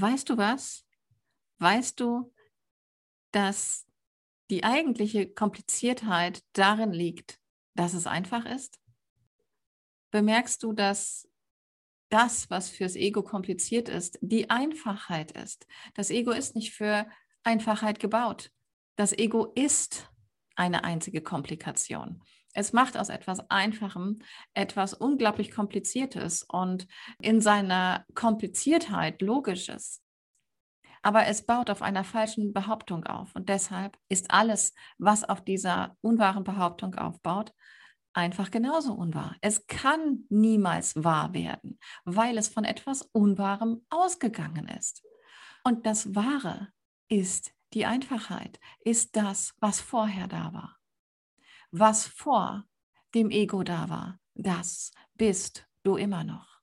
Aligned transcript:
weißt 0.00 0.28
du 0.28 0.36
was? 0.36 0.86
Weißt 1.58 1.98
du, 2.00 2.32
dass 3.32 3.86
die 4.50 4.64
eigentliche 4.64 5.28
Kompliziertheit 5.28 6.42
darin 6.52 6.92
liegt, 6.92 7.38
dass 7.74 7.94
es 7.94 8.06
einfach 8.06 8.46
ist? 8.46 8.78
Bemerkst 10.10 10.62
du, 10.62 10.72
dass 10.72 11.28
das, 12.08 12.48
was 12.48 12.70
fürs 12.70 12.96
Ego 12.96 13.22
kompliziert 13.22 13.88
ist, 13.88 14.18
die 14.22 14.48
Einfachheit 14.48 15.32
ist? 15.32 15.66
Das 15.94 16.10
Ego 16.10 16.30
ist 16.30 16.54
nicht 16.54 16.72
für 16.72 17.06
Einfachheit 17.42 18.00
gebaut. 18.00 18.50
Das 18.96 19.12
Ego 19.12 19.52
ist 19.54 20.10
eine 20.56 20.84
einzige 20.84 21.20
Komplikation. 21.20 22.22
Es 22.54 22.72
macht 22.72 22.96
aus 22.96 23.08
etwas 23.08 23.50
Einfachem 23.50 24.18
etwas 24.54 24.94
unglaublich 24.94 25.50
Kompliziertes 25.50 26.42
und 26.42 26.86
in 27.20 27.40
seiner 27.40 28.04
Kompliziertheit 28.14 29.22
Logisches. 29.22 30.02
Aber 31.02 31.26
es 31.26 31.46
baut 31.46 31.70
auf 31.70 31.82
einer 31.82 32.04
falschen 32.04 32.52
Behauptung 32.52 33.04
auf. 33.06 33.34
Und 33.34 33.48
deshalb 33.48 33.96
ist 34.08 34.30
alles, 34.30 34.74
was 34.98 35.24
auf 35.24 35.44
dieser 35.44 35.96
unwahren 36.00 36.42
Behauptung 36.42 36.94
aufbaut, 36.96 37.52
einfach 38.12 38.50
genauso 38.50 38.94
unwahr. 38.94 39.36
Es 39.40 39.66
kann 39.68 40.24
niemals 40.28 41.04
wahr 41.04 41.34
werden, 41.34 41.78
weil 42.04 42.36
es 42.36 42.48
von 42.48 42.64
etwas 42.64 43.02
Unwahrem 43.12 43.84
ausgegangen 43.90 44.66
ist. 44.68 45.04
Und 45.62 45.86
das 45.86 46.14
Wahre 46.16 46.72
ist 47.08 47.52
die 47.74 47.86
Einfachheit, 47.86 48.58
ist 48.80 49.14
das, 49.14 49.54
was 49.60 49.80
vorher 49.80 50.26
da 50.26 50.52
war 50.52 50.77
was 51.70 52.06
vor 52.06 52.66
dem 53.14 53.30
Ego 53.30 53.62
da 53.62 53.88
war, 53.88 54.20
das 54.34 54.92
bist 55.14 55.66
du 55.82 55.96
immer 55.96 56.24
noch. 56.24 56.60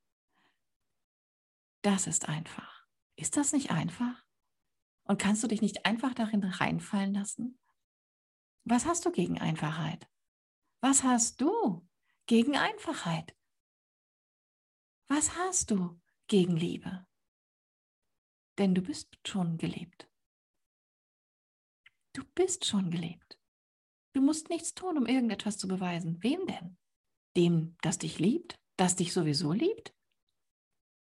Das 1.81 2.07
ist 2.07 2.27
einfach. 2.27 2.85
Ist 3.15 3.37
das 3.37 3.53
nicht 3.53 3.71
einfach? 3.71 4.25
Und 5.03 5.19
kannst 5.19 5.43
du 5.43 5.47
dich 5.47 5.61
nicht 5.61 5.85
einfach 5.85 6.13
darin 6.13 6.43
reinfallen 6.43 7.13
lassen? 7.13 7.59
Was 8.63 8.85
hast 8.85 9.05
du 9.05 9.11
gegen 9.11 9.39
Einfachheit? 9.39 10.07
Was 10.81 11.03
hast 11.03 11.39
du 11.41 11.87
gegen 12.25 12.57
Einfachheit? 12.57 13.35
Was 15.07 15.35
hast 15.35 15.69
du 15.69 16.01
gegen 16.27 16.57
Liebe? 16.57 17.05
Denn 18.57 18.73
du 18.73 18.81
bist 18.81 19.15
schon 19.27 19.57
geliebt. 19.57 20.09
Du 22.13 22.23
bist 22.33 22.65
schon 22.65 22.89
geliebt. 22.89 23.24
Du 24.15 24.21
musst 24.21 24.47
nichts 24.47 24.73
tun, 24.73 24.97
um 24.97 25.07
irgendetwas 25.07 25.57
zu 25.57 25.67
beweisen. 25.67 26.23
Wem 26.23 26.47
denn? 26.47 26.77
Dem, 27.35 27.75
das 27.81 27.97
dich 27.97 28.17
liebt, 28.17 28.57
das 28.77 28.95
dich 28.95 29.11
sowieso 29.11 29.51
liebt, 29.51 29.93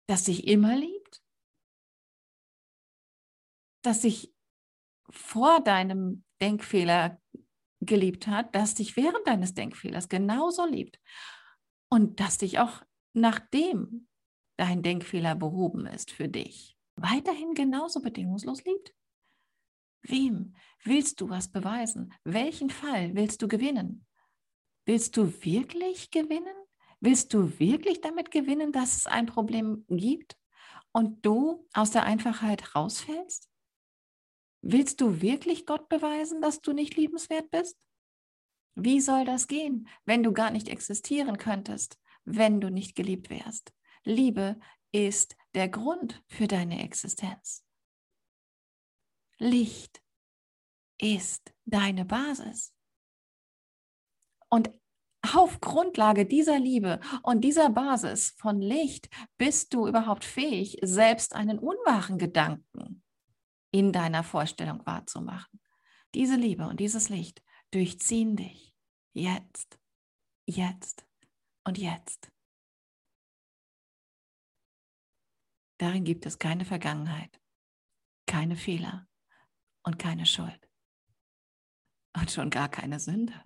das 0.08 0.24
dich 0.24 0.48
immer 0.48 0.76
liebt, 0.76 1.22
das 3.84 4.00
dich 4.00 4.34
vor 5.08 5.60
deinem 5.60 6.24
Denkfehler 6.40 7.22
geliebt 7.80 8.26
hat, 8.26 8.52
das 8.56 8.74
dich 8.74 8.96
während 8.96 9.24
deines 9.24 9.54
Denkfehlers 9.54 10.08
genauso 10.08 10.66
liebt 10.66 10.98
und 11.88 12.18
das 12.18 12.38
dich 12.38 12.58
auch 12.58 12.82
nachdem 13.12 14.08
dein 14.58 14.82
Denkfehler 14.82 15.36
behoben 15.36 15.86
ist 15.86 16.10
für 16.10 16.28
dich, 16.28 16.76
weiterhin 16.96 17.54
genauso 17.54 18.00
bedingungslos 18.00 18.64
liebt. 18.64 18.92
Wem 20.08 20.54
willst 20.84 21.20
du 21.20 21.28
was 21.28 21.50
beweisen? 21.50 22.12
Welchen 22.22 22.70
Fall 22.70 23.14
willst 23.14 23.42
du 23.42 23.48
gewinnen? 23.48 24.06
Willst 24.84 25.16
du 25.16 25.26
wirklich 25.44 26.10
gewinnen? 26.12 26.54
Willst 27.00 27.34
du 27.34 27.58
wirklich 27.58 28.00
damit 28.00 28.30
gewinnen, 28.30 28.70
dass 28.70 28.96
es 28.96 29.06
ein 29.06 29.26
Problem 29.26 29.84
gibt 29.88 30.38
und 30.92 31.26
du 31.26 31.66
aus 31.72 31.90
der 31.90 32.04
Einfachheit 32.04 32.76
rausfällst? 32.76 33.50
Willst 34.62 35.00
du 35.00 35.20
wirklich 35.20 35.66
Gott 35.66 35.88
beweisen, 35.88 36.40
dass 36.40 36.60
du 36.60 36.72
nicht 36.72 36.96
liebenswert 36.96 37.50
bist? 37.50 37.76
Wie 38.76 39.00
soll 39.00 39.24
das 39.24 39.48
gehen, 39.48 39.88
wenn 40.04 40.22
du 40.22 40.32
gar 40.32 40.50
nicht 40.50 40.68
existieren 40.68 41.36
könntest, 41.36 41.98
wenn 42.24 42.60
du 42.60 42.70
nicht 42.70 42.94
geliebt 42.94 43.28
wärst? 43.28 43.72
Liebe 44.04 44.60
ist 44.92 45.36
der 45.54 45.68
Grund 45.68 46.22
für 46.28 46.46
deine 46.46 46.82
Existenz. 46.84 47.65
Licht 49.38 50.02
ist 50.98 51.54
deine 51.64 52.04
Basis. 52.04 52.74
Und 54.48 54.70
auf 55.34 55.60
Grundlage 55.60 56.24
dieser 56.24 56.58
Liebe 56.58 57.00
und 57.22 57.42
dieser 57.42 57.70
Basis 57.70 58.34
von 58.38 58.60
Licht 58.60 59.08
bist 59.38 59.74
du 59.74 59.88
überhaupt 59.88 60.24
fähig, 60.24 60.78
selbst 60.82 61.34
einen 61.34 61.58
unwahren 61.58 62.18
Gedanken 62.18 63.02
in 63.72 63.92
deiner 63.92 64.22
Vorstellung 64.22 64.86
wahrzumachen. 64.86 65.60
Diese 66.14 66.36
Liebe 66.36 66.66
und 66.66 66.80
dieses 66.80 67.08
Licht 67.08 67.42
durchziehen 67.72 68.36
dich 68.36 68.74
jetzt, 69.12 69.78
jetzt 70.46 71.06
und 71.64 71.76
jetzt. 71.76 72.30
Darin 75.78 76.04
gibt 76.04 76.24
es 76.24 76.38
keine 76.38 76.64
Vergangenheit, 76.64 77.38
keine 78.26 78.56
Fehler, 78.56 79.06
und 79.86 79.98
keine 79.98 80.26
Schuld. 80.26 80.68
Und 82.14 82.30
schon 82.30 82.50
gar 82.50 82.68
keine 82.68 82.98
Sünde. 82.98 83.40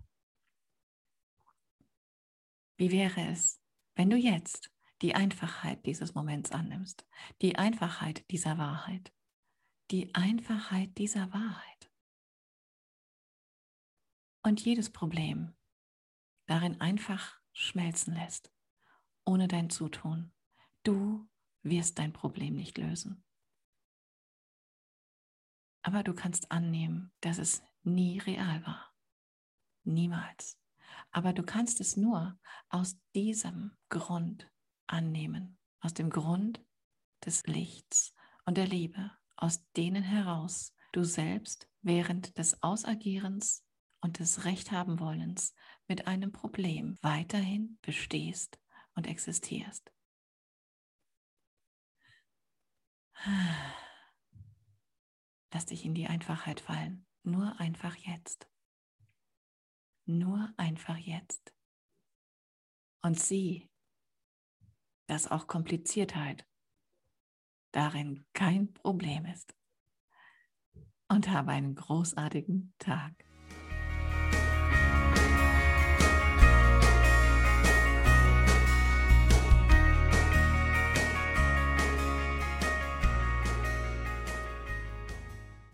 Wie 2.76 2.90
wäre 2.90 3.20
es, 3.28 3.60
wenn 3.94 4.08
du 4.08 4.16
jetzt 4.16 4.72
die 5.02 5.14
Einfachheit 5.14 5.84
dieses 5.84 6.14
Moments 6.14 6.50
annimmst, 6.50 7.06
die 7.42 7.56
Einfachheit 7.56 8.24
dieser 8.30 8.56
Wahrheit, 8.58 9.12
die 9.90 10.14
Einfachheit 10.14 10.96
dieser 10.96 11.32
Wahrheit 11.32 11.90
und 14.42 14.64
jedes 14.64 14.90
Problem 14.90 15.54
darin 16.46 16.80
einfach 16.80 17.38
schmelzen 17.52 18.14
lässt, 18.14 18.50
ohne 19.24 19.46
dein 19.46 19.68
Zutun. 19.68 20.32
Du 20.84 21.28
wirst 21.62 21.98
dein 21.98 22.12
Problem 22.12 22.54
nicht 22.54 22.78
lösen. 22.78 23.24
Aber 25.82 26.02
du 26.02 26.14
kannst 26.14 26.50
annehmen, 26.50 27.12
dass 27.20 27.38
es 27.38 27.62
nie 27.82 28.18
real 28.18 28.64
war. 28.66 28.92
Niemals. 29.84 30.58
Aber 31.10 31.32
du 31.32 31.42
kannst 31.42 31.80
es 31.80 31.96
nur 31.96 32.38
aus 32.68 32.96
diesem 33.14 33.72
Grund 33.88 34.50
annehmen. 34.86 35.58
Aus 35.80 35.94
dem 35.94 36.10
Grund 36.10 36.62
des 37.24 37.46
Lichts 37.46 38.14
und 38.44 38.56
der 38.56 38.66
Liebe, 38.66 39.10
aus 39.36 39.64
denen 39.76 40.02
heraus 40.02 40.74
du 40.92 41.04
selbst 41.04 41.68
während 41.82 42.36
des 42.36 42.62
Ausagierens 42.62 43.64
und 44.00 44.18
des 44.18 44.44
Rechthabenwollens 44.44 45.54
mit 45.86 46.06
einem 46.06 46.32
Problem 46.32 46.98
weiterhin 47.02 47.78
bestehst 47.82 48.58
und 48.94 49.06
existierst. 49.06 49.90
Lass 55.60 55.66
dich 55.66 55.84
in 55.84 55.92
die 55.92 56.06
Einfachheit 56.06 56.58
fallen. 56.58 57.04
Nur 57.22 57.60
einfach 57.60 57.94
jetzt. 57.94 58.48
Nur 60.06 60.50
einfach 60.56 60.96
jetzt. 60.96 61.52
Und 63.02 63.20
sieh, 63.20 63.68
dass 65.06 65.30
auch 65.30 65.46
Kompliziertheit 65.48 66.48
darin 67.72 68.24
kein 68.32 68.72
Problem 68.72 69.26
ist. 69.26 69.54
Und 71.08 71.28
habe 71.28 71.50
einen 71.50 71.74
großartigen 71.74 72.72
Tag. 72.78 73.22